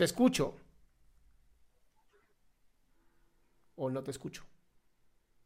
Te 0.00 0.04
escucho. 0.06 0.56
O 3.76 3.90
no 3.90 4.02
te 4.02 4.10
escucho. 4.10 4.46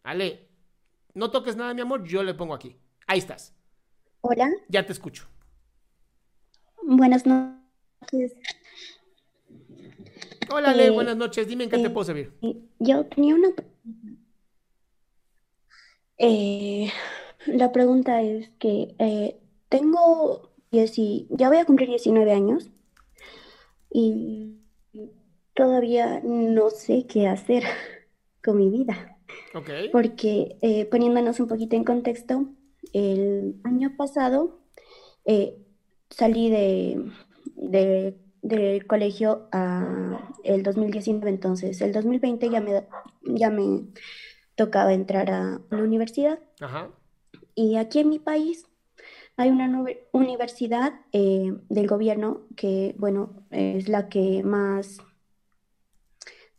Ale, 0.05 0.47
no 1.15 1.33
toques 1.33 1.57
nada, 1.57 1.75
mi 1.75 1.81
amor, 1.81 2.05
yo 2.05 2.23
le 2.23 2.35
pongo 2.35 2.55
aquí. 2.55 2.77
Ahí 3.09 3.19
estás. 3.19 3.53
Hola, 4.21 4.49
Ya 4.69 4.87
te 4.87 4.93
escucho. 4.93 5.27
buenas 6.85 7.27
noches. 7.27 8.37
Hola, 10.49 10.71
Ale, 10.71 10.87
Eh, 10.87 10.91
buenas 10.91 11.17
noches. 11.17 11.49
Dime 11.49 11.65
en 11.65 11.71
qué 11.71 11.79
te 11.79 11.87
eh, 11.87 11.91
puedo 11.91 12.05
servir. 12.05 12.33
Yo 12.79 13.07
tenía 13.07 13.35
una... 13.35 13.49
Eh, 16.19 16.93
la 17.47 17.73
pregunta 17.73 18.23
es 18.23 18.51
que 18.61 18.95
eh, 19.01 19.41
tengo 19.69 20.53
10 20.71 20.97
y- 20.97 21.27
ya 21.31 21.49
voy 21.49 21.59
a 21.59 21.65
cumplir 21.65 21.89
19 21.89 22.31
años 22.33 22.71
y 23.95 24.59
todavía 25.55 26.21
no 26.25 26.69
sé 26.71 27.07
qué 27.07 27.29
hacer 27.29 27.63
con 28.45 28.59
mi 28.59 28.69
vida. 28.69 29.17
Ok. 29.55 29.71
Porque 29.93 30.57
eh, 30.61 30.85
poniéndonos 30.87 31.39
un 31.41 31.47
poquito 31.49 31.77
en 31.77 31.85
contexto, 31.85 32.47
el 32.93 33.61
año 33.65 33.97
pasado 33.97 34.61
eh, 35.25 35.57
salí 36.11 36.51
de, 36.51 37.11
de- 37.57 38.19
del 38.43 38.87
colegio 38.87 39.49
a 39.53 40.35
el 40.43 40.63
2019, 40.63 41.31
entonces 41.31 41.81
el 41.81 41.93
2020 41.93 42.51
ya 42.51 42.61
me, 42.61 42.85
ya 43.23 43.49
me 43.49 43.87
tocaba 44.55 44.93
entrar 44.93 45.31
a 45.31 45.61
la 45.71 45.83
universidad. 45.83 46.39
Ajá. 46.61 46.91
Y 47.55 47.77
aquí 47.77 48.01
en 48.01 48.11
mi 48.11 48.19
país 48.19 48.67
hay 49.37 49.51
una 49.51 49.85
universidad 50.13 50.93
eh, 51.13 51.53
del 51.69 51.89
gobierno 51.89 52.43
que, 52.57 52.95
bueno, 52.99 53.45
es 53.51 53.89
la 53.89 54.09
que 54.09 54.43
más 54.45 54.99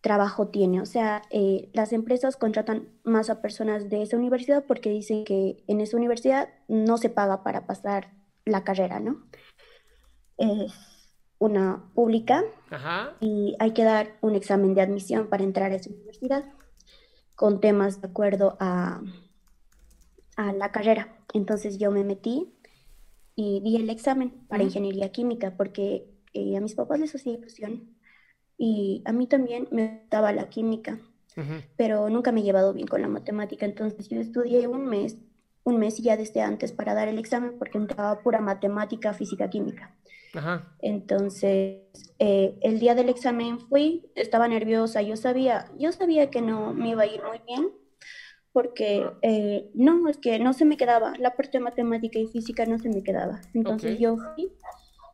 trabajo 0.02 0.50
tiene. 0.50 0.82
O 0.82 0.86
sea, 0.86 1.24
eh, 1.32 1.70
las 1.74 1.94
empresas 1.94 2.38
contratan 2.38 2.90
más 3.04 3.30
a 3.30 3.42
personas 3.42 3.90
de 3.90 4.04
esa 4.04 4.18
universidad 4.18 4.66
porque 4.66 4.90
dicen 4.90 5.26
que 5.26 5.64
en 5.68 5.82
esa 5.82 5.98
universidad 5.98 6.50
no 6.68 6.98
se 6.98 7.10
paga 7.10 7.44
para 7.44 7.66
pasar 7.66 8.14
la 8.46 8.64
carrera, 8.64 9.00
¿no? 9.00 9.26
Es 10.38 10.74
una 11.40 11.90
pública 11.96 12.44
Ajá. 12.70 13.16
y 13.20 13.56
hay 13.58 13.72
que 13.72 13.84
dar 13.84 14.18
un 14.22 14.36
examen 14.36 14.76
de 14.76 14.82
admisión 14.82 15.28
para 15.28 15.44
entrar 15.44 15.72
a 15.72 15.76
esa 15.76 15.90
universidad 15.90 16.46
con 17.36 17.60
temas 17.60 18.02
de 18.02 18.08
acuerdo 18.08 18.58
a, 18.60 19.02
a 20.38 20.54
la 20.54 20.72
carrera. 20.72 21.18
Entonces 21.34 21.80
yo 21.80 21.90
me 21.90 22.04
metí 22.04 22.55
y 23.36 23.60
di 23.62 23.76
el 23.76 23.90
examen 23.90 24.32
para 24.48 24.64
ingeniería 24.64 25.12
química 25.12 25.56
porque 25.58 26.06
eh, 26.34 26.58
a 26.58 26.62
mis 26.62 26.76
papás 26.76 27.00
les 27.00 27.14
hacía 27.14 27.34
ilusión 27.34 27.96
y 28.58 29.02
a 29.06 29.12
mí 29.12 29.28
también 29.28 29.68
me 29.72 30.00
gustaba 30.00 30.32
la 30.32 30.50
química, 30.50 31.00
pero 31.76 32.10
nunca 32.10 32.32
me 32.32 32.40
he 32.40 32.44
llevado 32.44 32.74
bien 32.74 32.88
con 32.88 33.02
la 33.02 33.10
matemática. 33.10 33.66
Entonces 33.66 34.08
yo 34.08 34.20
estudié 34.20 34.68
un 34.68 34.86
mes, 34.86 35.18
un 35.64 35.78
mes 35.78 36.00
y 36.00 36.04
ya 36.04 36.16
desde 36.16 36.42
antes 36.42 36.72
para 36.72 36.94
dar 36.94 37.10
el 37.10 37.20
examen 37.20 37.56
porque 37.60 37.78
entraba 37.78 38.22
pura 38.22 38.40
matemática, 38.40 39.14
física, 39.14 39.50
química. 39.50 39.94
Ajá. 40.34 40.74
Entonces, 40.80 41.82
eh, 42.20 42.58
el 42.62 42.80
día 42.80 42.96
del 42.96 43.10
examen 43.10 43.60
fui, 43.60 44.10
estaba 44.16 44.48
nerviosa, 44.48 45.02
yo 45.02 45.18
sabía, 45.18 45.72
yo 45.78 45.92
sabía 45.92 46.30
que 46.30 46.42
no 46.42 46.74
me 46.74 46.90
iba 46.90 47.04
a 47.04 47.08
ir 47.08 47.22
muy 47.24 47.40
bien, 47.46 47.70
porque 48.56 49.06
eh, 49.22 49.70
no, 49.74 50.08
es 50.08 50.18
que 50.18 50.40
no 50.40 50.54
se 50.54 50.64
me 50.64 50.78
quedaba, 50.78 51.12
la 51.20 51.36
parte 51.36 51.58
de 51.58 51.66
matemática 51.66 52.20
y 52.20 52.28
física 52.28 52.66
no 52.66 52.80
se 52.80 52.88
me 52.88 53.04
quedaba. 53.04 53.42
Entonces 53.54 54.00
Ok. 54.00 54.00
yo 54.00 54.16
fui 54.16 54.50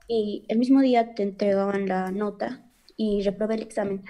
y 0.08 0.46
el 0.48 0.60
mismo 0.60 0.80
día 0.82 1.16
te 1.16 1.24
entregaban 1.24 1.88
la 1.88 2.12
nota 2.12 2.72
y 2.98 3.24
reprobé 3.24 3.56
el 3.56 3.64
examen. 3.64 4.04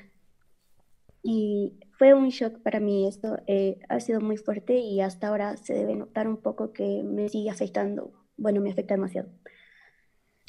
Y 1.23 1.79
fue 1.97 2.13
un 2.13 2.27
shock 2.29 2.59
para 2.61 2.81
mí 2.81 3.07
esto, 3.07 3.37
eh, 3.47 3.79
ha 3.87 4.01
sido 4.01 4.19
muy 4.21 4.35
fuerte 4.37 4.77
y 4.79 4.99
hasta 5.01 5.29
ahora 5.29 5.55
se 5.55 5.73
debe 5.73 5.95
notar 5.95 6.27
un 6.27 6.37
poco 6.37 6.73
que 6.73 7.03
me 7.03 7.29
sigue 7.29 7.49
afectando, 7.49 8.11
bueno, 8.37 8.59
me 8.59 8.71
afecta 8.71 8.95
demasiado. 8.95 9.29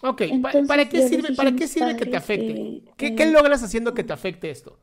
Ok, 0.03 0.23
Entonces, 0.29 0.67
¿para 0.67 0.89
qué 0.89 1.01
sirve, 1.03 1.33
para 1.33 1.55
qué 1.57 1.69
sirve 1.69 1.97
que 1.97 2.07
te 2.07 2.17
afecte? 2.17 2.55
que, 2.55 2.85
¿Qué, 2.97 3.15
qué 3.15 3.25
eh, 3.25 3.31
logras 3.31 3.63
haciendo 3.63 3.95
que 3.95 4.05
te 4.05 4.13
afecte 4.13 4.51
esto? 4.51 4.79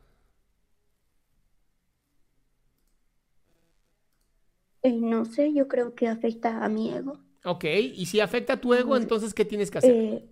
Eh, 4.83 4.91
no 4.91 5.23
sé, 5.23 5.53
yo 5.53 5.69
creo 5.69 5.95
que 5.95 6.07
afecta 6.09 6.65
a 6.65 6.67
mi 6.69 6.91
ego. 6.93 7.19
Ok, 7.45 7.63
y 7.65 8.05
si 8.05 8.19
afecta 8.19 8.53
a 8.53 8.61
tu 8.61 8.73
ego, 8.73 8.97
entonces, 8.97 9.33
¿qué 9.33 9.45
tienes 9.45 9.71
que 9.71 9.77
hacer? 9.77 9.93
Eh, 9.93 10.29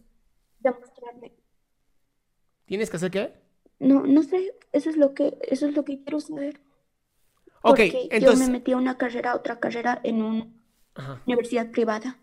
demostrarme. 0.59 1.33
¿Tienes 2.65 2.89
que 2.89 2.97
hacer 2.97 3.11
qué? 3.11 3.33
No, 3.79 4.03
no 4.05 4.21
sé, 4.21 4.53
eso 4.71 4.89
es 4.91 4.97
lo 4.97 5.15
que, 5.15 5.35
eso 5.41 5.65
es 5.67 5.75
lo 5.75 5.83
que 5.83 6.03
quiero 6.03 6.19
saber. 6.19 6.61
Ok, 7.61 7.79
Porque 7.79 8.15
yo 8.15 8.15
entonces... 8.15 8.47
me 8.47 8.47
metí 8.47 8.71
a 8.71 8.77
una 8.77 8.97
carrera, 8.97 9.31
a 9.31 9.35
otra 9.35 9.59
carrera 9.59 10.01
en 10.03 10.23
una 10.23 10.47
Ajá. 10.95 11.21
universidad 11.25 11.71
privada, 11.71 12.19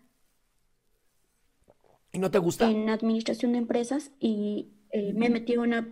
¿Y 2.11 2.19
no 2.19 2.31
te 2.31 2.39
gusta? 2.39 2.65
en 2.69 2.89
administración 2.89 3.53
de 3.53 3.59
empresas, 3.59 4.11
y 4.19 4.73
eh, 4.91 5.13
me 5.13 5.29
metí 5.29 5.55
a 5.55 5.61
una... 5.61 5.89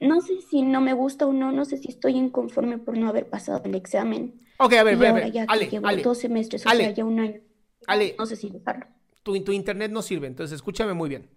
No 0.00 0.20
sé 0.20 0.40
si 0.42 0.62
no 0.62 0.80
me 0.80 0.92
gusta 0.92 1.26
o 1.26 1.32
no, 1.32 1.52
no 1.52 1.64
sé 1.64 1.76
si 1.78 1.88
estoy 1.88 2.16
inconforme 2.16 2.78
por 2.78 2.96
no 2.96 3.08
haber 3.08 3.28
pasado 3.28 3.62
el 3.64 3.74
examen. 3.74 4.40
Ok, 4.58 4.72
a 4.74 4.82
ver, 4.84 4.96
Y 4.96 5.04
ahora 5.04 5.28
ya 5.28 5.46
que 5.46 5.66
llevo 5.66 5.86
Ale, 5.88 6.02
dos 6.02 6.18
semestres, 6.18 6.66
o 6.66 6.68
Ale, 6.68 6.84
sea, 6.84 6.90
ya 6.90 7.04
un 7.04 7.20
año, 7.20 7.40
Ale. 7.86 8.16
no 8.18 8.26
sé 8.26 8.36
si 8.36 8.50
dejarlo. 8.50 8.86
tu, 9.22 9.42
tu 9.44 9.52
internet 9.52 9.90
no 9.92 10.02
sirve, 10.02 10.26
entonces 10.26 10.56
escúchame 10.56 10.94
muy 10.94 11.08
bien. 11.08 11.30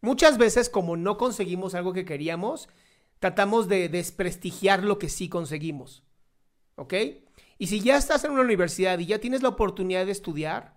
Muchas 0.00 0.38
veces, 0.38 0.68
como 0.70 0.96
no 0.96 1.16
conseguimos 1.18 1.74
algo 1.74 1.92
que 1.92 2.04
queríamos, 2.04 2.68
tratamos 3.18 3.68
de 3.68 3.88
desprestigiar 3.88 4.84
lo 4.84 4.98
que 4.98 5.08
sí 5.08 5.28
conseguimos. 5.28 6.04
¿Ok? 6.76 6.94
Y 7.58 7.68
si 7.68 7.80
ya 7.80 7.96
estás 7.96 8.24
en 8.24 8.32
una 8.32 8.42
universidad 8.42 8.98
y 8.98 9.06
ya 9.06 9.20
tienes 9.20 9.42
la 9.42 9.50
oportunidad 9.50 10.06
de 10.06 10.12
estudiar, 10.12 10.76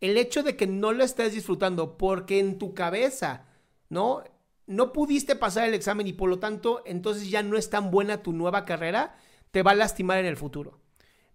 el 0.00 0.16
hecho 0.18 0.42
de 0.42 0.56
que 0.56 0.66
no 0.66 0.92
lo 0.92 1.04
estés 1.04 1.34
disfrutando 1.34 1.98
porque 1.98 2.38
en 2.40 2.58
tu 2.58 2.74
cabeza, 2.74 3.46
¿no? 3.94 4.22
No 4.66 4.92
pudiste 4.92 5.36
pasar 5.36 5.66
el 5.66 5.74
examen 5.74 6.06
y 6.06 6.12
por 6.12 6.28
lo 6.28 6.38
tanto, 6.38 6.82
entonces 6.84 7.30
ya 7.30 7.42
no 7.42 7.56
es 7.56 7.70
tan 7.70 7.90
buena 7.90 8.22
tu 8.22 8.32
nueva 8.32 8.66
carrera, 8.66 9.16
te 9.50 9.62
va 9.62 9.70
a 9.70 9.76
lastimar 9.76 10.18
en 10.18 10.26
el 10.26 10.36
futuro. 10.36 10.80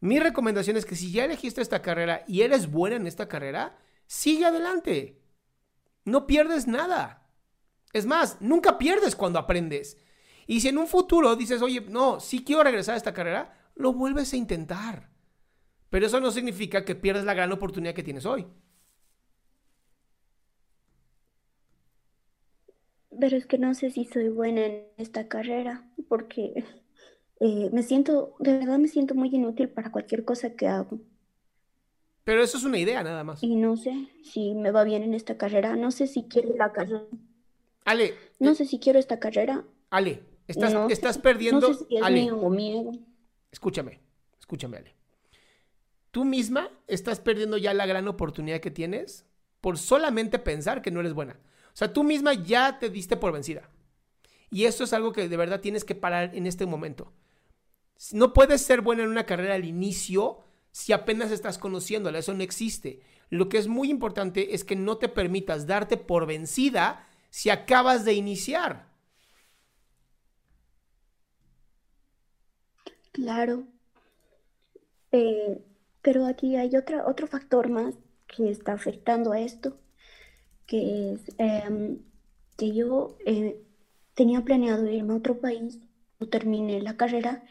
Mi 0.02 0.20
recomendación 0.20 0.78
es 0.78 0.86
que 0.86 0.96
si 0.96 1.12
ya 1.12 1.26
elegiste 1.26 1.62
esta 1.62 1.82
carrera 1.82 2.24
y 2.28 2.42
eres 2.42 2.70
buena 2.72 2.96
en 2.98 3.08
esta 3.08 3.28
carrera, 3.28 3.78
sigue 4.06 4.46
adelante. 4.46 5.22
No 6.06 6.28
pierdes 6.28 6.68
nada. 6.68 7.28
Es 7.92 8.06
más, 8.06 8.38
nunca 8.40 8.78
pierdes 8.78 9.16
cuando 9.16 9.40
aprendes. 9.40 9.98
Y 10.48 10.62
si 10.62 10.70
en 10.70 10.78
un 10.78 10.88
futuro 10.88 11.36
dices, 11.36 11.62
oye, 11.62 11.82
no, 11.82 12.20
sí 12.20 12.44
quiero 12.44 12.64
regresar 12.64 12.96
a 12.96 12.98
esta 12.98 13.14
carrera, 13.14 13.58
lo 13.76 13.94
vuelves 13.94 14.34
a 14.34 14.38
intentar. 14.38 15.10
Pero 15.90 16.06
eso 16.06 16.20
no 16.20 16.32
significa 16.32 16.86
que 16.86 16.96
pierdas 16.96 17.26
la 17.26 17.34
gran 17.34 17.52
oportunidad 17.52 17.94
que 17.94 18.04
tienes 18.04 18.26
hoy. 18.26 18.48
Pero 23.20 23.38
es 23.38 23.46
que 23.46 23.58
no 23.58 23.74
sé 23.74 23.92
si 23.92 24.06
soy 24.06 24.30
buena 24.30 24.66
en 24.66 24.84
esta 24.98 25.28
carrera, 25.28 25.84
porque 26.08 26.64
eh, 27.40 27.70
me 27.72 27.84
siento, 27.84 28.36
de 28.40 28.58
verdad 28.60 28.80
me 28.80 28.88
siento 28.88 29.16
muy 29.16 29.30
inútil 29.34 29.70
para 29.70 29.92
cualquier 29.92 30.26
cosa 30.26 30.52
que 30.56 30.68
hago. 30.68 31.00
Pero 32.24 32.44
eso 32.44 32.58
es 32.58 32.64
una 32.64 32.78
idea 32.78 33.02
nada 33.04 33.24
más. 33.24 33.42
Y 33.44 33.56
no 33.56 33.76
sé 33.78 34.08
si 34.24 34.54
me 34.54 34.72
va 34.72 34.84
bien 34.84 35.04
en 35.04 35.14
esta 35.14 35.38
carrera, 35.38 35.76
no 35.76 35.92
sé 35.92 36.06
si 36.08 36.24
quiero 36.24 36.56
la 36.56 36.72
carrera. 36.72 37.04
Ale. 37.86 38.14
No 38.40 38.52
eh, 38.52 38.56
sé 38.56 38.66
si 38.66 38.80
quiero 38.80 39.00
esta 39.00 39.20
carrera. 39.20 39.64
Ale, 39.90 40.22
estás, 40.48 40.74
No 40.74 40.90
estás 40.90 41.16
sé- 41.16 41.22
perdiendo. 41.22 41.68
No 41.70 41.74
sé 41.74 41.86
si 41.86 41.98
es 41.98 42.04
Ale, 42.04 42.22
mío 42.22 42.38
o 42.40 42.50
miedo. 42.50 42.92
escúchame, 43.52 44.00
escúchame, 44.40 44.78
Ale. 44.78 44.94
Tú 46.12 46.26
misma 46.26 46.70
estás 46.88 47.20
perdiendo 47.20 47.58
ya 47.58 47.74
la 47.74 47.86
gran 47.86 48.08
oportunidad 48.08 48.60
que 48.60 48.72
tienes 48.72 49.26
por 49.62 49.78
solamente 49.78 50.40
pensar 50.40 50.82
que 50.82 50.92
no 50.92 51.00
eres 51.00 51.14
buena. 51.14 51.40
Sea, 51.80 51.94
tú 51.94 52.04
misma 52.04 52.34
ya 52.34 52.78
te 52.78 52.90
diste 52.90 53.16
por 53.16 53.32
vencida. 53.32 53.70
Y 54.52 54.66
eso 54.66 54.84
es 54.84 54.92
algo 54.92 55.14
que 55.14 55.30
de 55.30 55.38
verdad 55.38 55.62
tienes 55.62 55.86
que 55.86 55.96
parar 55.96 56.36
en 56.36 56.46
este 56.46 56.66
momento. 56.66 57.14
No 58.12 58.34
puedes 58.34 58.62
ser 58.64 58.82
buena 58.82 59.04
en 59.04 59.08
una 59.08 59.26
carrera 59.26 59.56
al 59.56 59.64
inicio 59.64 60.42
si 60.72 60.92
apenas 60.92 61.32
estás 61.32 61.58
conociéndola. 61.58 62.20
Eso 62.20 62.34
no 62.34 62.44
existe. 62.44 63.00
Lo 63.30 63.48
que 63.48 63.58
es 63.60 63.70
muy 63.70 63.90
importante 63.90 64.54
es 64.54 64.66
que 64.66 64.76
no 64.76 64.98
te 64.98 65.08
permitas 65.08 65.68
darte 65.68 65.96
por 65.96 66.26
vencida 66.26 67.08
si 67.30 67.50
acabas 67.50 68.04
de 68.04 68.12
iniciar. 68.12 68.90
Claro. 73.14 73.64
Eh, 75.14 75.64
pero 76.02 76.26
aquí 76.26 76.58
hay 76.58 76.76
otra, 76.76 77.08
otro 77.08 77.26
factor 77.26 77.70
más 77.70 77.96
que 78.28 78.52
está 78.52 78.74
afectando 78.74 79.32
a 79.32 79.40
esto, 79.40 79.80
que 80.70 81.14
es 81.14 81.22
em, 81.40 82.00
que 82.58 82.74
yo 82.74 83.18
eh, 83.26 83.62
tenía 84.16 84.44
planeado 84.46 84.88
irme 84.90 85.14
a 85.14 85.18
otro 85.18 85.40
país, 85.42 85.80
no 86.22 86.30
terminé 86.30 86.82
la 86.82 86.98
carrera 86.98 87.44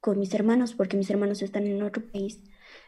con 0.00 0.18
mis 0.18 0.34
hermanos, 0.34 0.74
porque 0.74 0.96
mis 0.96 1.10
hermanos 1.10 1.42
están 1.42 1.66
en 1.66 1.82
otro 1.82 2.02
país. 2.12 2.40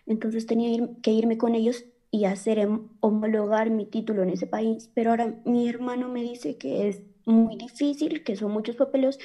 Entonces 0.06 0.46
tenía 0.46 0.88
que 1.02 1.12
irme 1.12 1.38
con 1.38 1.54
ellos 1.54 1.84
y 2.10 2.26
hacer 2.26 2.58
em- 2.58 2.88
homologar 3.00 3.70
mi 3.70 3.86
título 3.86 4.22
en 4.22 4.30
ese 4.30 4.46
país. 4.46 4.90
Pero 4.94 5.10
ahora 5.10 5.34
mi 5.44 5.68
hermano 5.68 6.08
me 6.08 6.22
dice 6.22 6.58
que 6.58 6.88
es 6.88 7.02
muy 7.24 7.56
difícil, 7.56 8.22
que 8.24 8.36
son 8.36 8.52
muchos 8.52 8.76
papeles 8.76 9.18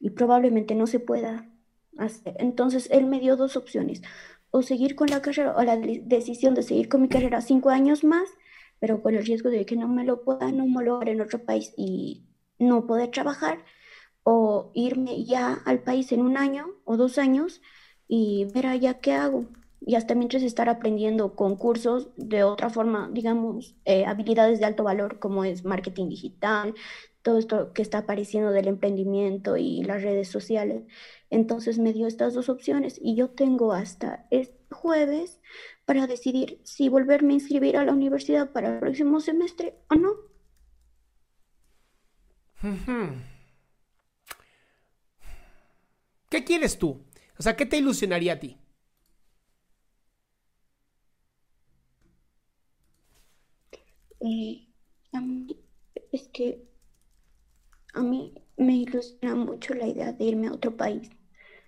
y 0.00 0.10
probablemente 0.10 0.74
no 0.74 0.86
se 0.86 1.00
pueda 1.00 1.48
hacer. 1.98 2.36
Entonces 2.38 2.88
él 2.90 3.06
me 3.06 3.20
dio 3.20 3.36
dos 3.36 3.56
opciones, 3.56 4.02
o 4.50 4.62
seguir 4.62 4.94
con 4.96 5.08
la 5.10 5.22
carrera, 5.22 5.54
o 5.56 5.62
la 5.62 5.76
de- 5.76 6.02
decisión 6.04 6.54
de 6.54 6.62
seguir 6.62 6.88
con 6.88 7.02
mi 7.02 7.08
carrera 7.08 7.40
cinco 7.40 7.70
años 7.70 8.04
más, 8.04 8.28
pero 8.80 9.02
con 9.02 9.14
el 9.14 9.24
riesgo 9.24 9.50
de 9.50 9.66
que 9.66 9.76
no 9.76 9.88
me 9.88 10.04
lo 10.04 10.22
puedan 10.24 10.60
homologar 10.60 11.08
en 11.08 11.20
otro 11.20 11.44
país 11.44 11.72
y 11.76 12.26
no 12.58 12.86
poder 12.86 13.10
trabajar, 13.10 13.64
o 14.28 14.72
irme 14.74 15.24
ya 15.24 15.54
al 15.64 15.82
país 15.82 16.10
en 16.10 16.20
un 16.20 16.36
año 16.36 16.66
o 16.84 16.96
dos 16.96 17.16
años 17.16 17.62
y 18.08 18.46
ver 18.52 18.66
allá 18.66 18.94
qué 18.94 19.12
hago. 19.12 19.46
Y 19.80 19.94
hasta 19.94 20.16
mientras 20.16 20.42
estar 20.42 20.68
aprendiendo 20.68 21.36
con 21.36 21.56
cursos 21.56 22.10
de 22.16 22.42
otra 22.42 22.70
forma, 22.70 23.08
digamos, 23.12 23.76
eh, 23.84 24.04
habilidades 24.04 24.58
de 24.58 24.66
alto 24.66 24.82
valor 24.82 25.20
como 25.20 25.44
es 25.44 25.64
marketing 25.64 26.08
digital, 26.08 26.74
todo 27.22 27.38
esto 27.38 27.72
que 27.72 27.82
está 27.82 27.98
apareciendo 27.98 28.50
del 28.50 28.66
emprendimiento 28.68 29.56
y 29.56 29.84
las 29.84 30.02
redes 30.02 30.28
sociales. 30.28 30.84
Entonces 31.30 31.78
me 31.78 31.92
dio 31.92 32.08
estas 32.08 32.34
dos 32.34 32.48
opciones 32.48 32.98
y 33.00 33.14
yo 33.14 33.30
tengo 33.30 33.72
hasta 33.72 34.26
este 34.30 34.56
jueves 34.74 35.40
para 35.86 36.06
decidir 36.06 36.60
si 36.64 36.88
volverme 36.88 37.32
a 37.32 37.36
inscribir 37.36 37.76
a 37.76 37.84
la 37.84 37.92
universidad 37.92 38.52
para 38.52 38.74
el 38.74 38.80
próximo 38.80 39.20
semestre 39.20 39.78
o 39.88 39.94
no. 39.94 40.10
¿Qué 46.28 46.44
quieres 46.44 46.78
tú? 46.78 47.06
O 47.38 47.42
sea, 47.42 47.54
¿qué 47.56 47.66
te 47.66 47.78
ilusionaría 47.78 48.34
a 48.34 48.40
ti? 48.40 48.58
Eh, 54.20 54.66
a 55.12 55.20
mí, 55.20 55.56
es 56.10 56.28
que 56.28 56.66
a 57.94 58.02
mí 58.02 58.34
me 58.56 58.74
ilusiona 58.76 59.36
mucho 59.36 59.74
la 59.74 59.86
idea 59.86 60.12
de 60.12 60.24
irme 60.24 60.48
a 60.48 60.52
otro 60.52 60.76
país, 60.76 61.10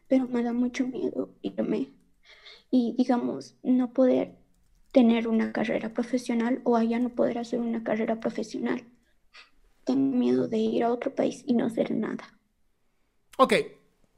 pero 0.08 0.26
me 0.26 0.42
da 0.42 0.52
mucho 0.52 0.86
miedo 0.88 1.34
irme 1.42 1.92
y, 2.70 2.94
digamos, 2.96 3.56
no 3.62 3.92
poder 3.92 4.36
tener 4.92 5.28
una 5.28 5.52
carrera 5.52 5.92
profesional 5.92 6.60
o 6.64 6.76
allá 6.76 6.98
no 6.98 7.10
poder 7.10 7.38
hacer 7.38 7.60
una 7.60 7.84
carrera 7.84 8.20
profesional. 8.20 8.84
Tengo 9.84 10.16
miedo 10.16 10.48
de 10.48 10.58
ir 10.58 10.84
a 10.84 10.92
otro 10.92 11.14
país 11.14 11.42
y 11.46 11.54
no 11.54 11.66
hacer 11.66 11.90
nada. 11.92 12.38
Ok, 13.38 13.54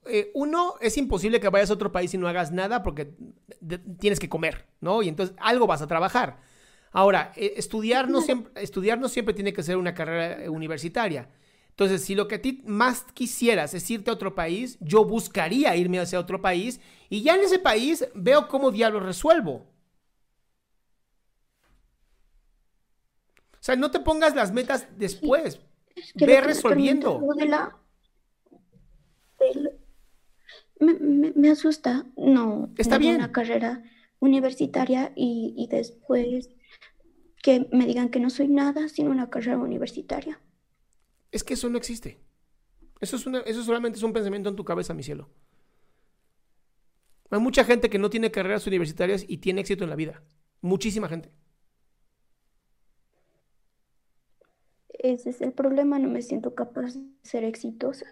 eh, 0.07 0.31
uno, 0.35 0.75
es 0.81 0.97
imposible 0.97 1.41
que 1.41 1.49
vayas 1.49 1.71
a 1.71 1.75
otro 1.75 1.93
país 1.93 2.15
y 2.15 2.19
no 2.19 2.27
hagas 2.27 2.53
nada 2.53 2.83
porque 2.83 3.15
tienes 3.99 4.19
que 4.19 4.29
comer, 4.29 4.67
¿no? 4.81 5.03
Y 5.03 5.09
entonces 5.09 5.37
algo 5.39 5.67
vas 5.67 5.83
a 5.83 5.87
trabajar. 5.87 6.41
Ahora, 6.93 7.33
eh, 7.37 7.55
estudiar, 7.57 8.09
no 8.09 8.21
siempre, 8.21 8.62
estudiar 8.62 8.99
no 8.99 9.09
siempre 9.09 9.35
tiene 9.35 9.53
que 9.53 9.62
ser 9.62 9.77
una 9.77 9.95
carrera 9.95 10.45
eh, 10.45 10.49
universitaria. 10.49 11.29
Entonces, 11.81 12.05
si 12.05 12.15
lo 12.15 12.29
que 12.29 12.35
a 12.35 12.43
ti 12.43 12.61
más 12.67 13.06
quisieras 13.15 13.73
es 13.73 13.91
irte 13.91 14.11
a 14.11 14.12
otro 14.12 14.35
país, 14.35 14.77
yo 14.82 15.03
buscaría 15.06 15.75
irme 15.77 15.99
hacia 15.99 16.21
otro 16.21 16.43
país 16.43 16.79
y 17.09 17.23
ya 17.23 17.37
en 17.37 17.41
ese 17.41 17.59
país 17.59 18.06
veo 18.15 18.49
cómo 18.49 18.71
diablos 18.71 19.03
resuelvo. 19.03 19.65
O 23.53 23.62
sea, 23.62 23.77
no 23.77 23.91
te 23.91 24.00
pongas 24.00 24.35
las 24.35 24.53
metas 24.53 24.88
después. 24.99 25.59
Ve 26.17 26.43
resolviendo. 26.43 27.19
de 27.35 27.47
la- 27.47 27.79
me, 30.81 30.93
me- 30.99 31.33
me 31.35 31.49
asusta 31.50 32.05
no 32.15 32.69
Está 32.76 32.99
bien. 32.99 33.15
una 33.15 33.33
carrera 33.33 33.83
universitaria 34.19 35.15
y, 35.17 35.55
y 35.56 35.67
después 35.69 36.50
que 37.43 37.69
me 37.73 37.87
digan 37.87 38.11
que 38.11 38.21
no 38.21 38.29
soy 38.29 38.49
nada 38.49 38.87
sin 38.91 39.09
una 39.09 39.31
carrera 39.31 39.56
universitaria. 39.56 40.38
Es 41.32 41.43
que 41.44 41.55
eso 41.55 41.69
no 41.69 41.79
existe. 41.79 42.21
Eso, 43.00 43.17
es 43.17 43.27
una- 43.27 43.41
eso 43.41 43.62
solamente 43.65 43.99
es 43.99 44.03
un 44.05 44.12
pensamiento 44.12 44.49
en 44.50 44.56
tu 44.56 44.65
cabeza, 44.65 44.94
mi 44.94 45.03
cielo. 45.03 45.31
Hay 47.31 47.41
mucha 47.41 47.65
gente 47.65 47.88
que 47.88 47.99
no 47.99 48.11
tiene 48.11 48.31
carreras 48.31 48.67
universitarias 48.67 49.25
y 49.27 49.38
tiene 49.38 49.62
éxito 49.62 49.85
en 49.85 49.91
la 49.91 49.97
vida. 49.97 50.23
Muchísima 50.61 51.09
gente. 51.09 51.32
Ese 55.00 55.31
es 55.31 55.41
el 55.41 55.53
problema, 55.53 55.99
no 55.99 56.09
me 56.09 56.23
siento 56.23 56.55
capaz 56.55 56.94
de 56.94 57.03
ser 57.23 57.43
exitosa. 57.43 58.07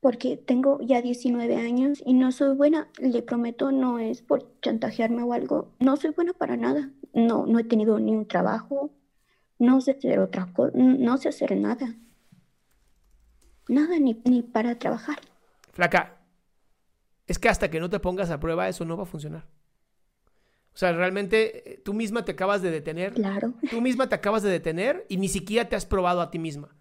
Porque 0.00 0.36
tengo 0.36 0.78
ya 0.80 1.02
19 1.02 1.56
años 1.56 2.02
y 2.06 2.14
no 2.14 2.30
soy 2.32 2.54
buena, 2.56 2.88
le 2.98 3.22
prometo, 3.22 3.72
no 3.72 3.98
es 3.98 4.22
por 4.22 4.58
chantajearme 4.60 5.22
o 5.22 5.32
algo, 5.32 5.72
no 5.80 5.96
soy 5.96 6.10
buena 6.10 6.32
para 6.32 6.56
nada. 6.56 6.92
No, 7.12 7.46
no 7.46 7.58
he 7.58 7.64
tenido 7.64 7.98
ni 7.98 8.12
un 8.14 8.26
trabajo, 8.26 8.90
no 9.58 9.80
sé 9.80 9.92
hacer 9.92 10.18
otra 10.18 10.46
cosa, 10.52 10.72
no 10.76 11.16
sé 11.16 11.28
hacer 11.28 11.56
nada. 11.56 11.94
Nada 13.68 13.98
ni, 13.98 14.20
ni 14.24 14.42
para 14.42 14.78
trabajar. 14.78 15.18
Flaca, 15.72 16.16
es 17.26 17.38
que 17.38 17.48
hasta 17.48 17.70
que 17.70 17.80
no 17.80 17.90
te 17.90 18.00
pongas 18.00 18.30
a 18.30 18.40
prueba 18.40 18.68
eso 18.68 18.84
no 18.84 18.96
va 18.96 19.02
a 19.02 19.06
funcionar. 19.06 19.44
O 20.76 20.78
sea, 20.78 20.92
realmente 20.92 21.72
eh, 21.72 21.80
tú 21.82 21.94
misma 21.94 22.24
te 22.24 22.32
acabas 22.32 22.60
de 22.60 22.70
detener. 22.70 23.14
Claro. 23.14 23.54
Tú 23.70 23.80
misma 23.80 24.10
te 24.10 24.14
acabas 24.14 24.42
de 24.42 24.50
detener 24.50 25.06
y 25.08 25.16
ni 25.16 25.28
siquiera 25.28 25.68
te 25.68 25.74
has 25.74 25.86
probado 25.86 26.20
a 26.20 26.30
ti 26.30 26.38
misma. 26.38 26.76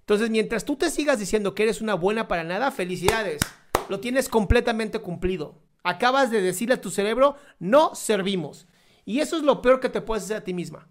Entonces, 0.00 0.28
mientras 0.28 0.66
tú 0.66 0.76
te 0.76 0.90
sigas 0.90 1.18
diciendo 1.18 1.54
que 1.54 1.62
eres 1.62 1.80
una 1.80 1.94
buena 1.94 2.28
para 2.28 2.44
nada, 2.44 2.70
felicidades. 2.70 3.40
Lo 3.88 4.00
tienes 4.00 4.28
completamente 4.28 4.98
cumplido. 4.98 5.62
Acabas 5.82 6.30
de 6.30 6.42
decirle 6.42 6.74
a 6.74 6.80
tu 6.82 6.90
cerebro, 6.90 7.36
no 7.58 7.94
servimos. 7.94 8.66
Y 9.06 9.20
eso 9.20 9.38
es 9.38 9.42
lo 9.42 9.62
peor 9.62 9.80
que 9.80 9.88
te 9.88 10.02
puedes 10.02 10.24
hacer 10.24 10.36
a 10.36 10.44
ti 10.44 10.52
misma. 10.52 10.86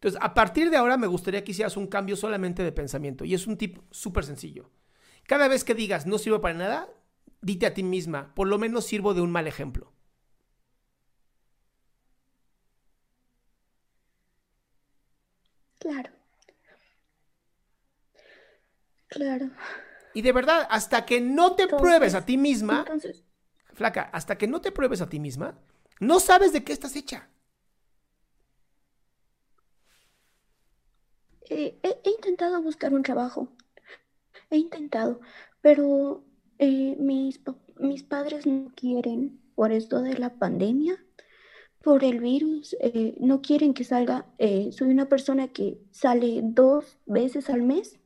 Entonces, 0.00 0.18
a 0.22 0.32
partir 0.32 0.70
de 0.70 0.78
ahora 0.78 0.96
me 0.96 1.06
gustaría 1.06 1.44
que 1.44 1.50
hicieras 1.52 1.76
un 1.76 1.86
cambio 1.86 2.16
solamente 2.16 2.62
de 2.62 2.72
pensamiento. 2.72 3.26
Y 3.26 3.34
es 3.34 3.46
un 3.46 3.58
tip 3.58 3.78
súper 3.90 4.24
sencillo. 4.24 4.70
Cada 5.26 5.46
vez 5.46 5.62
que 5.62 5.74
digas 5.74 6.06
no 6.06 6.16
sirvo 6.16 6.40
para 6.40 6.54
nada, 6.54 6.88
dite 7.42 7.66
a 7.66 7.74
ti 7.74 7.82
misma, 7.82 8.34
por 8.34 8.48
lo 8.48 8.56
menos 8.58 8.86
sirvo 8.86 9.12
de 9.12 9.20
un 9.20 9.30
mal 9.30 9.46
ejemplo. 9.46 9.92
Claro. 15.78 16.10
Claro. 19.08 19.50
Y 20.14 20.22
de 20.22 20.32
verdad, 20.32 20.66
hasta 20.70 21.04
que 21.04 21.20
no 21.20 21.54
te 21.56 21.64
Entonces- 21.64 21.82
pruebes 21.82 22.14
a 22.14 22.24
ti 22.24 22.36
misma, 22.36 22.80
Entonces, 22.80 23.24
flaca, 23.72 24.02
hasta 24.12 24.36
que 24.38 24.46
no 24.46 24.60
te 24.60 24.72
pruebes 24.72 25.00
a 25.00 25.08
ti 25.08 25.18
misma, 25.18 25.58
no 26.00 26.20
sabes 26.20 26.52
de 26.52 26.64
qué 26.64 26.72
estás 26.72 26.94
hecha. 26.96 27.28
Eh, 31.50 31.78
he, 31.82 32.00
he 32.04 32.10
intentado 32.10 32.62
buscar 32.62 32.94
un 32.94 33.02
trabajo. 33.02 33.48
He 34.50 34.56
intentado, 34.56 35.20
pero 35.60 36.24
eh, 36.58 36.96
mis, 36.98 37.40
mis 37.78 38.02
padres 38.02 38.46
no 38.46 38.72
quieren 38.74 39.40
por 39.54 39.72
esto 39.72 40.02
de 40.02 40.18
la 40.18 40.38
pandemia, 40.38 41.04
por 41.82 42.04
el 42.04 42.20
virus, 42.20 42.76
eh, 42.80 43.16
no 43.20 43.40
quieren 43.40 43.74
que 43.74 43.84
salga. 43.84 44.26
Eh, 44.38 44.70
soy 44.72 44.88
una 44.88 45.08
persona 45.08 45.48
que 45.48 45.78
sale 45.90 46.40
dos 46.42 46.98
veces 47.06 47.48
al 47.50 47.62
mes 47.62 47.98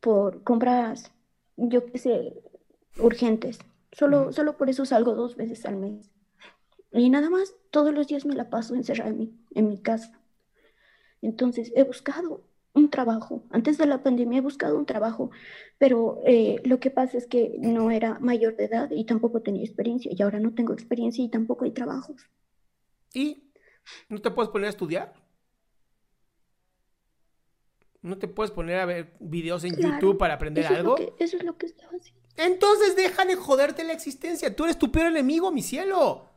por 0.00 0.42
compras, 0.44 1.12
yo 1.56 1.84
qué 1.86 1.98
sé, 1.98 2.42
urgentes. 2.98 3.58
Solo, 3.92 4.32
solo 4.32 4.56
por 4.56 4.70
eso 4.70 4.84
salgo 4.84 5.14
dos 5.14 5.36
veces 5.36 5.66
al 5.66 5.76
mes. 5.76 6.10
Y 6.92 7.10
nada 7.10 7.28
más, 7.28 7.54
todos 7.70 7.92
los 7.92 8.06
días 8.06 8.24
me 8.24 8.34
la 8.34 8.48
paso 8.48 8.74
encerrada 8.74 9.10
en 9.10 9.18
mi, 9.18 9.38
en 9.54 9.68
mi 9.68 9.78
casa. 9.78 10.20
Entonces, 11.22 11.72
he 11.74 11.84
buscado 11.84 12.44
un 12.74 12.90
trabajo. 12.90 13.44
Antes 13.50 13.78
de 13.78 13.86
la 13.86 14.02
pandemia 14.02 14.38
he 14.38 14.42
buscado 14.42 14.76
un 14.78 14.86
trabajo, 14.86 15.30
pero 15.78 16.20
eh, 16.24 16.60
lo 16.64 16.80
que 16.80 16.90
pasa 16.90 17.18
es 17.18 17.26
que 17.26 17.56
no 17.58 17.90
era 17.90 18.18
mayor 18.20 18.56
de 18.56 18.64
edad 18.64 18.90
y 18.90 19.04
tampoco 19.04 19.42
tenía 19.42 19.64
experiencia. 19.64 20.12
Y 20.14 20.22
ahora 20.22 20.40
no 20.40 20.54
tengo 20.54 20.72
experiencia 20.72 21.24
y 21.24 21.28
tampoco 21.28 21.64
hay 21.64 21.72
trabajos. 21.72 22.22
¿Y 23.12 23.52
no 24.08 24.20
te 24.20 24.30
puedes 24.30 24.50
poner 24.50 24.66
a 24.66 24.70
estudiar? 24.70 25.14
¿No 28.00 28.18
te 28.18 28.28
puedes 28.28 28.52
poner 28.52 28.78
a 28.78 28.86
ver 28.86 29.16
videos 29.18 29.64
en 29.64 29.76
YouTube 29.76 30.18
para 30.18 30.34
aprender 30.34 30.66
algo? 30.66 30.96
eso 31.18 31.36
es 31.36 31.42
lo 31.42 31.56
que 31.56 31.66
estaba 31.66 31.90
haciendo. 31.92 32.18
Entonces 32.36 32.94
deja 32.94 33.24
de 33.24 33.34
joderte 33.34 33.82
la 33.82 33.92
existencia. 33.92 34.54
Tú 34.54 34.64
eres 34.64 34.78
tu 34.78 34.92
peor 34.92 35.08
enemigo, 35.08 35.50
mi 35.50 35.62
cielo. 35.62 36.30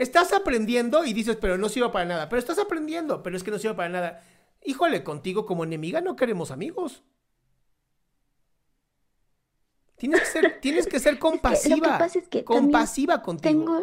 Estás 0.00 0.32
aprendiendo 0.32 1.04
y 1.04 1.12
dices, 1.12 1.36
pero 1.36 1.58
no 1.58 1.68
sirve 1.68 1.90
para 1.90 2.06
nada. 2.06 2.30
Pero 2.30 2.40
estás 2.40 2.58
aprendiendo, 2.58 3.22
pero 3.22 3.36
es 3.36 3.44
que 3.44 3.50
no 3.50 3.58
sirve 3.58 3.74
para 3.74 3.90
nada. 3.90 4.24
Híjole, 4.64 5.04
contigo 5.04 5.44
como 5.44 5.62
enemiga 5.62 6.00
no 6.00 6.16
queremos 6.16 6.50
amigos. 6.50 7.02
Tienes 9.96 10.20
que 10.20 10.26
ser, 10.26 10.58
tienes 10.62 10.86
que 10.86 10.98
ser 11.00 11.18
compasiva. 11.18 11.76
lo 11.76 11.82
que 11.82 11.88
pasa 11.98 12.18
es 12.18 12.28
que 12.28 12.44
compasiva 12.44 13.20
contigo. 13.20 13.82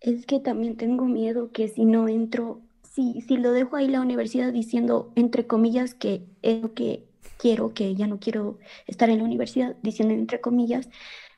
Es 0.00 0.24
que 0.24 0.40
también 0.40 0.78
tengo 0.78 1.04
miedo 1.04 1.52
que 1.52 1.68
si 1.68 1.84
no 1.84 2.08
entro, 2.08 2.62
si, 2.90 3.20
si 3.20 3.36
lo 3.36 3.52
dejo 3.52 3.76
ahí 3.76 3.86
la 3.86 4.00
universidad 4.00 4.50
diciendo, 4.50 5.12
entre 5.14 5.46
comillas, 5.46 5.92
que 5.92 6.26
es 6.40 6.62
lo 6.62 6.72
que 6.72 7.11
quiero, 7.42 7.74
que 7.74 7.96
ya 7.96 8.06
no 8.06 8.20
quiero 8.20 8.58
estar 8.86 9.10
en 9.10 9.18
la 9.18 9.24
universidad, 9.24 9.76
diciendo 9.82 10.14
entre 10.14 10.40
comillas, 10.40 10.88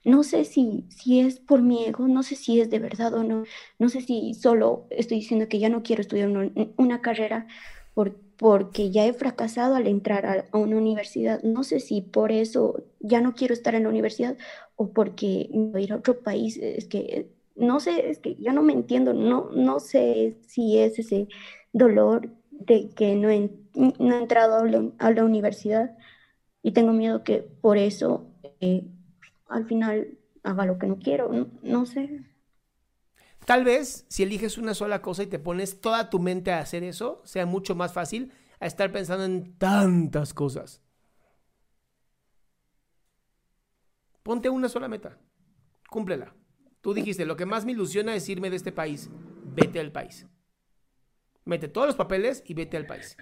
no 0.04 0.22
sé 0.22 0.44
si, 0.44 0.84
si 0.90 1.20
es 1.20 1.40
por 1.40 1.62
mi 1.62 1.86
ego, 1.86 2.08
no 2.08 2.22
sé 2.22 2.36
si 2.36 2.60
es 2.60 2.68
de 2.68 2.78
verdad 2.78 3.14
o 3.14 3.24
no, 3.24 3.44
no 3.78 3.88
sé 3.88 4.02
si 4.02 4.34
solo 4.34 4.86
estoy 4.90 5.20
diciendo 5.20 5.48
que 5.48 5.58
ya 5.58 5.70
no 5.70 5.82
quiero 5.82 6.02
estudiar 6.02 6.28
una, 6.76 7.00
carrera 7.00 7.46
por, 7.94 8.16
porque 8.36 8.90
ya 8.90 9.06
he 9.06 9.14
fracasado 9.14 9.76
al 9.76 9.86
entrar 9.86 10.26
a, 10.26 10.44
a, 10.52 10.58
una 10.58 10.76
universidad, 10.76 11.42
no 11.42 11.64
sé 11.64 11.80
si 11.80 12.02
por 12.02 12.32
eso 12.32 12.84
ya 13.00 13.22
no 13.22 13.34
quiero 13.34 13.54
estar 13.54 13.74
en 13.74 13.84
la 13.84 13.88
universidad 13.88 14.36
o 14.76 14.90
porque 14.92 15.48
voy 15.52 15.82
a 15.82 15.84
ir 15.84 15.92
a 15.92 15.96
otro 15.96 16.20
país, 16.20 16.58
es 16.58 16.86
que 16.86 17.28
no 17.56 17.80
sé, 17.80 18.10
es 18.10 18.18
que 18.18 18.34
yo 18.36 18.52
no 18.52 18.62
me 18.62 18.74
entiendo, 18.74 19.14
no, 19.14 19.50
no 19.54 19.80
sé 19.80 20.36
si 20.46 20.78
es 20.78 20.98
ese 20.98 21.28
dolor 21.72 22.28
de 22.60 22.90
que 22.90 23.14
no 23.16 23.30
he, 23.30 23.50
no 23.74 24.18
entrado 24.18 24.64
a 24.98 25.10
la, 25.10 25.24
universidad 25.24 25.96
y 26.62 26.72
tengo 26.72 26.92
miedo 26.92 27.24
que 27.24 27.38
por 27.38 27.78
eso 27.78 28.26
eh, 28.60 28.86
al 29.48 29.66
final 29.66 30.18
haga 30.42 30.66
lo 30.66 30.78
que 30.78 30.86
no 30.86 30.98
quiero, 30.98 31.48
no, 31.62 31.86
sé. 31.86 32.20
Tal 33.46 33.64
vez 33.64 34.06
si 34.08 34.22
eliges 34.22 34.58
una 34.58 34.74
sola 34.74 35.02
cosa 35.02 35.22
y 35.22 35.26
te 35.26 35.38
pones 35.38 35.80
toda 35.80 36.10
tu 36.10 36.18
mente 36.18 36.52
a 36.52 36.60
hacer 36.60 36.82
eso, 36.84 37.22
sea 37.24 37.46
mucho 37.46 37.74
más 37.74 37.92
fácil 37.92 38.32
a 38.60 38.66
estar 38.66 38.92
pensando 38.92 39.24
en 39.24 39.56
tantas 39.58 40.32
cosas. 40.32 40.80
Ponte 44.22 44.48
una 44.48 44.68
sola 44.70 44.88
meta, 44.88 45.18
cúmplela. 45.90 46.34
Tú 46.80 46.94
dijiste, 46.94 47.26
lo 47.26 47.36
que 47.36 47.46
más 47.46 47.64
me 47.64 47.72
ilusiona 47.72 48.14
es 48.14 48.28
irme 48.28 48.50
de 48.50 48.56
este 48.56 48.72
país. 48.72 49.10
Vete 49.54 49.80
al 49.80 49.92
país. 49.92 50.26
Mete 51.44 51.68
todos 51.68 51.86
los 51.86 51.96
papeles 51.96 52.42
y 52.46 52.54
vete 52.54 52.76
al 52.76 52.86
país. 52.86 53.16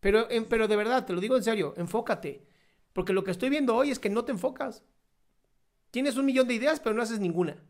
Pero, 0.00 0.28
pero 0.48 0.68
de 0.68 0.76
verdad, 0.76 1.04
te 1.06 1.12
lo 1.12 1.20
digo 1.20 1.36
en 1.36 1.44
serio, 1.44 1.74
enfócate. 1.76 2.46
Porque 2.92 3.12
lo 3.12 3.24
que 3.24 3.30
estoy 3.30 3.50
viendo 3.50 3.76
hoy 3.76 3.90
es 3.90 3.98
que 3.98 4.10
no 4.10 4.24
te 4.24 4.32
enfocas. 4.32 4.84
Tienes 5.90 6.16
un 6.16 6.26
millón 6.26 6.48
de 6.48 6.54
ideas, 6.54 6.80
pero 6.80 6.94
no 6.94 7.02
haces 7.02 7.20
ninguna. 7.20 7.62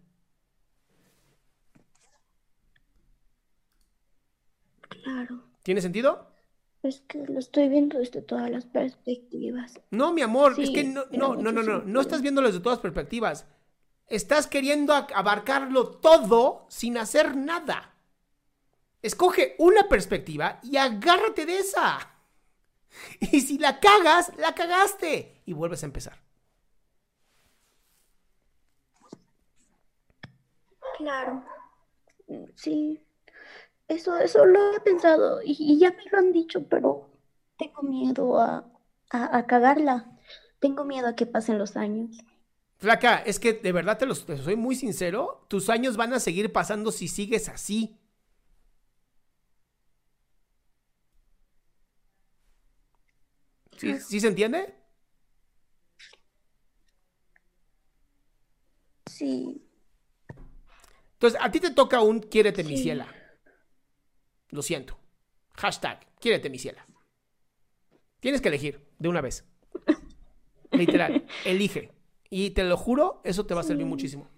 Claro. 4.80 5.44
¿Tiene 5.62 5.80
sentido? 5.80 6.30
Es 6.82 7.00
que 7.02 7.18
lo 7.26 7.38
estoy 7.38 7.68
viendo 7.68 7.98
desde 7.98 8.22
todas 8.22 8.50
las 8.50 8.64
perspectivas. 8.64 9.80
No, 9.90 10.12
mi 10.12 10.22
amor, 10.22 10.54
es 10.58 10.70
que 10.70 10.84
no, 10.84 11.04
no, 11.10 11.36
no, 11.36 11.52
no, 11.52 11.62
no, 11.62 11.82
no 11.82 12.00
estás 12.00 12.22
viéndolo 12.22 12.48
desde 12.48 12.60
todas 12.60 12.78
las 12.78 12.82
perspectivas. 12.82 13.46
Estás 14.06 14.46
queriendo 14.46 14.94
abarcarlo 14.94 15.88
todo 15.88 16.66
sin 16.68 16.96
hacer 16.96 17.36
nada. 17.36 17.89
Escoge 19.02 19.56
una 19.58 19.88
perspectiva 19.88 20.60
y 20.62 20.76
agárrate 20.76 21.46
de 21.46 21.58
esa. 21.58 21.98
Y 23.20 23.40
si 23.40 23.58
la 23.58 23.78
cagas, 23.78 24.32
la 24.36 24.54
cagaste. 24.54 25.42
Y 25.46 25.52
vuelves 25.52 25.82
a 25.82 25.86
empezar. 25.86 26.18
Claro. 30.98 31.44
Sí. 32.56 33.00
Eso, 33.88 34.16
eso 34.18 34.44
lo 34.44 34.76
he 34.76 34.80
pensado 34.80 35.40
y, 35.42 35.78
ya 35.78 35.90
me 35.90 36.04
lo 36.10 36.18
han 36.18 36.32
dicho, 36.32 36.62
pero 36.68 37.10
tengo 37.56 37.82
miedo 37.82 38.38
a, 38.38 38.64
a 39.10 39.46
cagarla. 39.46 40.18
Tengo 40.60 40.84
miedo 40.84 41.08
a 41.08 41.16
que 41.16 41.26
pasen 41.26 41.58
los 41.58 41.76
años. 41.76 42.18
Flaca, 42.80 43.18
es 43.18 43.38
que 43.38 43.52
de 43.52 43.72
verdad 43.72 43.98
te, 43.98 44.06
lo 44.06 44.14
soy 44.14 44.56
muy 44.56 44.74
sincero, 44.74 45.44
tus 45.48 45.68
años 45.68 45.98
van 45.98 46.14
a 46.14 46.18
seguir 46.18 46.50
pasando 46.50 46.90
si 46.92 47.08
sigues 47.08 47.50
así. 47.50 47.99
¿Sí, 53.80 54.20
se 54.20 54.28
entiende? 54.28 54.74
Sí. 59.06 59.66
Entonces, 61.14 61.40
a 61.40 61.50
ti 61.50 61.60
te 61.60 61.70
toca 61.70 62.02
un 62.02 62.20
quiérete 62.20 62.62
mi 62.62 62.76
ciela. 62.76 63.08
Lo 64.50 64.62
siento. 64.62 64.98
Hashtag, 65.56 66.06
quiérete 66.18 66.50
mi 66.50 66.58
ciela. 66.58 66.86
Tienes 68.20 68.40
que 68.40 68.48
elegir 68.48 68.86
de 68.98 69.08
una 69.08 69.20
vez. 69.20 69.44
Literal, 70.72 71.26
elige. 71.44 71.92
Y 72.28 72.50
te 72.50 72.64
lo 72.64 72.76
juro, 72.76 73.22
eso 73.24 73.46
te 73.46 73.54
va 73.54 73.60
a 73.60 73.64
servir 73.64 73.86
muchísimo. 73.86 74.28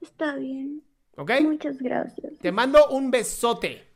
Está 0.00 0.36
bien. 0.36 0.82
¿Ok? 1.16 1.32
Muchas 1.42 1.78
gracias. 1.78 2.38
Te 2.38 2.52
mando 2.52 2.88
un 2.90 3.10
besote. 3.10 3.95